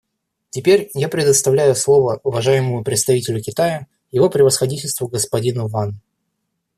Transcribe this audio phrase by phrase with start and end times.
[0.49, 5.99] Теперь я предоставляю слово уважаемому представителю Китая его превосходительству господину Ван.